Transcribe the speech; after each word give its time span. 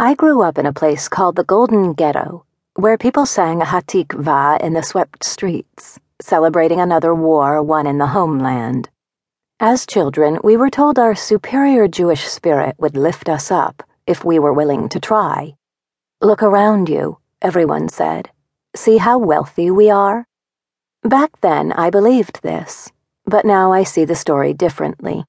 I 0.00 0.14
grew 0.14 0.42
up 0.42 0.58
in 0.58 0.66
a 0.66 0.72
place 0.72 1.08
called 1.08 1.34
the 1.34 1.42
Golden 1.42 1.92
Ghetto, 1.92 2.44
where 2.74 2.96
people 2.96 3.26
sang 3.26 3.58
Hatikva 3.58 4.60
in 4.60 4.72
the 4.72 4.82
swept 4.84 5.24
streets, 5.24 5.98
celebrating 6.22 6.78
another 6.78 7.12
war 7.12 7.60
won 7.60 7.84
in 7.84 7.98
the 7.98 8.06
homeland. 8.06 8.90
As 9.58 9.86
children, 9.86 10.38
we 10.44 10.56
were 10.56 10.70
told 10.70 11.00
our 11.00 11.16
superior 11.16 11.88
Jewish 11.88 12.28
spirit 12.28 12.76
would 12.78 12.96
lift 12.96 13.28
us 13.28 13.50
up 13.50 13.82
if 14.06 14.24
we 14.24 14.38
were 14.38 14.52
willing 14.52 14.88
to 14.90 15.00
try. 15.00 15.56
Look 16.20 16.44
around 16.44 16.88
you, 16.88 17.18
everyone 17.42 17.88
said. 17.88 18.30
See 18.76 18.98
how 18.98 19.18
wealthy 19.18 19.68
we 19.68 19.90
are? 19.90 20.28
Back 21.02 21.40
then, 21.40 21.72
I 21.72 21.90
believed 21.90 22.44
this, 22.44 22.92
but 23.24 23.44
now 23.44 23.72
I 23.72 23.82
see 23.82 24.04
the 24.04 24.14
story 24.14 24.54
differently. 24.54 25.24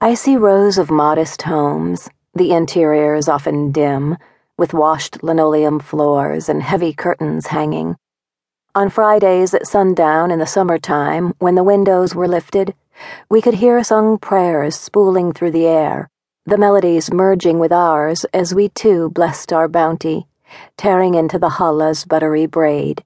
I 0.00 0.14
see 0.14 0.38
rows 0.38 0.78
of 0.78 0.90
modest 0.90 1.42
homes 1.42 2.08
the 2.34 2.52
interior 2.52 3.14
is 3.14 3.28
often 3.28 3.72
dim, 3.72 4.16
with 4.56 4.74
washed 4.74 5.22
linoleum 5.22 5.80
floors 5.80 6.48
and 6.48 6.62
heavy 6.62 6.92
curtains 6.92 7.46
hanging. 7.48 7.96
On 8.74 8.90
Fridays 8.90 9.54
at 9.54 9.66
sundown 9.66 10.30
in 10.30 10.38
the 10.38 10.46
summertime, 10.46 11.34
when 11.38 11.54
the 11.54 11.64
windows 11.64 12.14
were 12.14 12.28
lifted, 12.28 12.74
we 13.28 13.40
could 13.40 13.54
hear 13.54 13.82
sung 13.82 14.18
prayers 14.18 14.76
spooling 14.76 15.32
through 15.32 15.52
the 15.52 15.66
air, 15.66 16.10
the 16.46 16.58
melodies 16.58 17.12
merging 17.12 17.58
with 17.58 17.72
ours 17.72 18.24
as 18.32 18.54
we 18.54 18.68
too 18.68 19.10
blessed 19.10 19.52
our 19.52 19.68
bounty, 19.68 20.26
tearing 20.76 21.14
into 21.14 21.38
the 21.38 21.50
challah's 21.50 22.04
buttery 22.04 22.46
braid. 22.46 23.04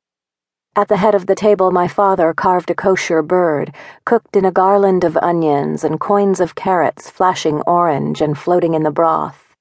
At 0.75 0.89
the 0.89 0.97
head 0.97 1.15
of 1.15 1.27
the 1.27 1.35
table, 1.35 1.71
my 1.71 1.87
father 1.87 2.33
carved 2.33 2.71
a 2.71 2.75
kosher 2.75 3.21
bird, 3.21 3.75
cooked 4.07 4.37
in 4.37 4.47
a 4.47 4.51
garland 4.51 5.05
of 5.05 5.19
onions 5.19 5.85
and 5.85 6.01
coins 6.01 6.41
of 6.41 6.55
carrots 6.55 7.11
flashing 7.11 7.61
orange 7.67 8.23
and 8.23 8.39
floating 8.39 8.73
in 8.73 8.83
the 8.83 8.91
broth. 8.91 9.55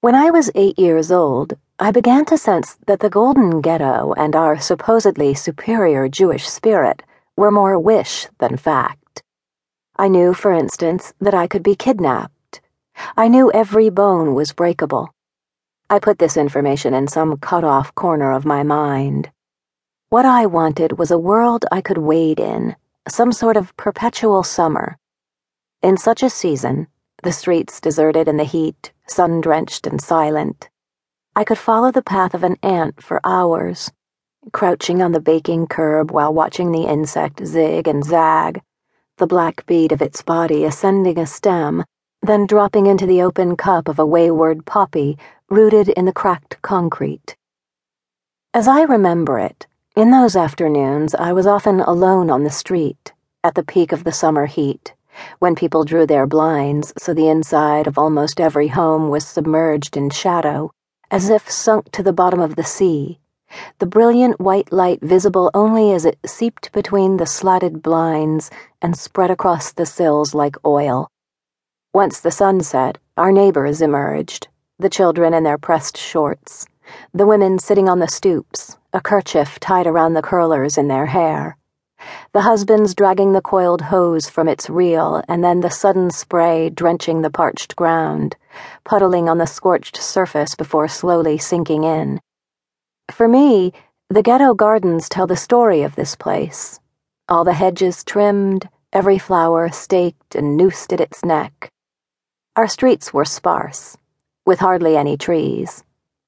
When 0.00 0.16
I 0.16 0.30
was 0.30 0.50
eight 0.56 0.76
years 0.76 1.12
old, 1.12 1.54
I 1.78 1.92
began 1.92 2.24
to 2.24 2.36
sense 2.36 2.76
that 2.88 2.98
the 2.98 3.10
Golden 3.10 3.60
Ghetto 3.60 4.12
and 4.16 4.34
our 4.34 4.58
supposedly 4.58 5.34
superior 5.34 6.08
Jewish 6.08 6.48
spirit 6.48 7.04
were 7.36 7.52
more 7.52 7.78
wish 7.78 8.26
than 8.40 8.56
fact. 8.56 9.22
I 9.96 10.08
knew, 10.08 10.34
for 10.34 10.50
instance, 10.50 11.14
that 11.20 11.34
I 11.34 11.46
could 11.46 11.62
be 11.62 11.76
kidnapped. 11.76 12.60
I 13.16 13.28
knew 13.28 13.52
every 13.52 13.88
bone 13.88 14.34
was 14.34 14.52
breakable. 14.52 15.14
I 15.88 16.00
put 16.00 16.18
this 16.18 16.36
information 16.36 16.92
in 16.92 17.06
some 17.06 17.36
cut 17.36 17.62
off 17.62 17.94
corner 17.94 18.32
of 18.32 18.44
my 18.44 18.64
mind. 18.64 19.30
What 20.14 20.26
I 20.26 20.46
wanted 20.46 20.96
was 20.96 21.10
a 21.10 21.18
world 21.18 21.64
I 21.72 21.80
could 21.80 21.98
wade 21.98 22.38
in, 22.38 22.76
some 23.08 23.32
sort 23.32 23.56
of 23.56 23.76
perpetual 23.76 24.44
summer. 24.44 24.96
In 25.82 25.96
such 25.96 26.22
a 26.22 26.30
season, 26.30 26.86
the 27.24 27.32
streets 27.32 27.80
deserted 27.80 28.28
in 28.28 28.36
the 28.36 28.44
heat, 28.44 28.92
sun 29.08 29.40
drenched 29.40 29.88
and 29.88 30.00
silent, 30.00 30.70
I 31.34 31.42
could 31.42 31.58
follow 31.58 31.90
the 31.90 32.00
path 32.00 32.32
of 32.32 32.44
an 32.44 32.58
ant 32.62 33.02
for 33.02 33.20
hours, 33.24 33.90
crouching 34.52 35.02
on 35.02 35.10
the 35.10 35.18
baking 35.18 35.66
curb 35.66 36.12
while 36.12 36.32
watching 36.32 36.70
the 36.70 36.86
insect 36.86 37.44
zig 37.44 37.88
and 37.88 38.04
zag, 38.04 38.62
the 39.16 39.26
black 39.26 39.66
bead 39.66 39.90
of 39.90 40.00
its 40.00 40.22
body 40.22 40.64
ascending 40.64 41.18
a 41.18 41.26
stem, 41.26 41.84
then 42.22 42.46
dropping 42.46 42.86
into 42.86 43.04
the 43.04 43.20
open 43.20 43.56
cup 43.56 43.88
of 43.88 43.98
a 43.98 44.06
wayward 44.06 44.64
poppy 44.64 45.18
rooted 45.50 45.88
in 45.88 46.04
the 46.04 46.12
cracked 46.12 46.62
concrete. 46.62 47.34
As 48.54 48.68
I 48.68 48.82
remember 48.82 49.40
it, 49.40 49.66
in 49.96 50.10
those 50.10 50.34
afternoons, 50.34 51.14
I 51.14 51.32
was 51.32 51.46
often 51.46 51.78
alone 51.78 52.28
on 52.28 52.42
the 52.42 52.50
street, 52.50 53.12
at 53.44 53.54
the 53.54 53.62
peak 53.62 53.92
of 53.92 54.02
the 54.02 54.10
summer 54.10 54.46
heat, 54.46 54.92
when 55.38 55.54
people 55.54 55.84
drew 55.84 56.04
their 56.04 56.26
blinds 56.26 56.92
so 56.98 57.14
the 57.14 57.28
inside 57.28 57.86
of 57.86 57.96
almost 57.96 58.40
every 58.40 58.68
home 58.68 59.08
was 59.08 59.24
submerged 59.24 59.96
in 59.96 60.10
shadow, 60.10 60.72
as 61.12 61.30
if 61.30 61.48
sunk 61.48 61.92
to 61.92 62.02
the 62.02 62.12
bottom 62.12 62.40
of 62.40 62.56
the 62.56 62.64
sea, 62.64 63.20
the 63.78 63.86
brilliant 63.86 64.40
white 64.40 64.72
light 64.72 65.00
visible 65.00 65.48
only 65.54 65.92
as 65.92 66.04
it 66.04 66.18
seeped 66.26 66.72
between 66.72 67.16
the 67.16 67.26
slatted 67.26 67.80
blinds 67.80 68.50
and 68.82 68.96
spread 68.96 69.30
across 69.30 69.70
the 69.70 69.86
sills 69.86 70.34
like 70.34 70.56
oil. 70.64 71.08
Once 71.92 72.18
the 72.18 72.32
sun 72.32 72.60
set, 72.60 72.98
our 73.16 73.30
neighbors 73.30 73.80
emerged, 73.80 74.48
the 74.76 74.90
children 74.90 75.32
in 75.32 75.44
their 75.44 75.58
pressed 75.58 75.96
shorts 75.96 76.66
the 77.12 77.26
women 77.26 77.58
sitting 77.58 77.88
on 77.88 77.98
the 77.98 78.08
stoops, 78.08 78.76
a 78.92 79.00
kerchief 79.00 79.58
tied 79.60 79.86
around 79.86 80.14
the 80.14 80.22
curlers 80.22 80.78
in 80.78 80.88
their 80.88 81.06
hair. 81.06 81.56
The 82.32 82.42
husbands 82.42 82.94
dragging 82.94 83.32
the 83.32 83.40
coiled 83.40 83.82
hose 83.82 84.28
from 84.28 84.48
its 84.48 84.68
reel, 84.68 85.22
and 85.28 85.42
then 85.42 85.60
the 85.60 85.70
sudden 85.70 86.10
spray 86.10 86.70
drenching 86.70 87.22
the 87.22 87.30
parched 87.30 87.76
ground, 87.76 88.36
puddling 88.84 89.28
on 89.28 89.38
the 89.38 89.46
scorched 89.46 89.96
surface 89.96 90.54
before 90.54 90.88
slowly 90.88 91.38
sinking 91.38 91.84
in. 91.84 92.20
For 93.10 93.28
me, 93.28 93.72
the 94.10 94.22
ghetto 94.22 94.54
gardens 94.54 95.08
tell 95.08 95.26
the 95.26 95.36
story 95.36 95.82
of 95.82 95.96
this 95.96 96.14
place. 96.14 96.80
All 97.28 97.44
the 97.44 97.54
hedges 97.54 98.04
trimmed, 98.04 98.68
every 98.92 99.18
flower 99.18 99.70
staked 99.70 100.34
and 100.34 100.56
noosed 100.56 100.92
at 100.92 101.00
its 101.00 101.24
neck. 101.24 101.70
Our 102.54 102.68
streets 102.68 103.12
were 103.12 103.24
sparse, 103.24 103.96
with 104.44 104.60
hardly 104.60 104.96
any 104.96 105.16
trees. 105.16 105.82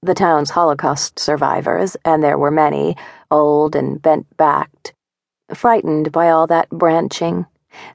The 0.06 0.14
town's 0.14 0.50
Holocaust 0.50 1.18
survivors, 1.18 1.96
and 2.04 2.22
there 2.22 2.38
were 2.38 2.52
many, 2.52 2.96
old 3.28 3.74
and 3.74 4.00
bent 4.00 4.36
backed, 4.36 4.94
frightened 5.52 6.12
by 6.12 6.30
all 6.30 6.46
that 6.46 6.70
branching, 6.70 7.46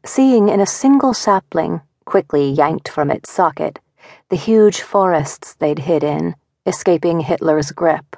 seeing 0.04 0.50
in 0.50 0.60
a 0.60 0.66
single 0.66 1.14
sapling, 1.14 1.80
quickly 2.04 2.52
yanked 2.52 2.90
from 2.90 3.12
its 3.12 3.32
socket, 3.32 3.80
the 4.28 4.36
huge 4.36 4.82
forests 4.82 5.54
they'd 5.54 5.80
hid 5.80 6.04
in, 6.04 6.36
escaping 6.66 7.22
Hitler's 7.22 7.72
grip. 7.72 8.18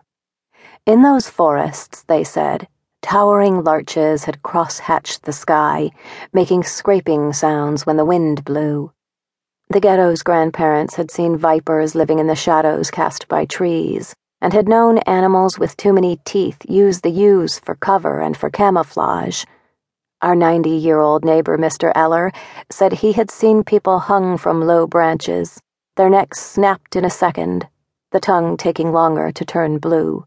In 0.88 1.04
those 1.04 1.30
forests, 1.30 2.02
they 2.02 2.24
said, 2.24 2.68
towering 3.04 3.64
larches 3.64 4.24
had 4.24 4.42
cross 4.42 4.80
hatched 4.80 5.22
the 5.22 5.34
sky, 5.34 5.92
making 6.34 6.64
scraping 6.64 7.32
sounds 7.32 7.86
when 7.86 7.98
the 7.98 8.06
wind 8.06 8.44
blew. 8.44 8.92
The 9.74 9.80
ghetto's 9.80 10.22
grandparents 10.22 10.94
had 10.98 11.10
seen 11.10 11.36
vipers 11.36 11.96
living 11.96 12.20
in 12.20 12.28
the 12.28 12.36
shadows 12.36 12.92
cast 12.92 13.28
by 13.28 13.46
trees, 13.46 14.14
and 14.40 14.54
had 14.54 14.68
known 14.70 15.00
animals 15.00 15.58
with 15.58 15.76
too 15.78 15.94
many 15.94 16.20
teeth 16.26 16.60
use 16.70 17.02
the 17.02 17.10
yews 17.10 17.58
for 17.58 17.74
cover 17.74 18.22
and 18.22 18.38
for 18.38 18.52
camouflage. 18.52 19.46
Our 20.22 20.36
90 20.36 20.70
year 20.70 21.00
old 21.00 21.26
neighbor, 21.26 21.58
Mr. 21.58 21.92
Eller, 21.96 22.32
said 22.70 22.94
he 22.94 23.14
had 23.14 23.32
seen 23.32 23.64
people 23.64 23.98
hung 23.98 24.38
from 24.38 24.62
low 24.62 24.86
branches, 24.86 25.60
their 25.96 26.08
necks 26.08 26.40
snapped 26.40 26.96
in 26.96 27.04
a 27.04 27.10
second, 27.10 27.68
the 28.12 28.20
tongue 28.20 28.58
taking 28.58 28.92
longer 28.92 29.32
to 29.32 29.44
turn 29.44 29.80
blue. 29.80 30.24